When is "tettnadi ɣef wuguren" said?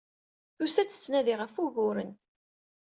0.91-2.11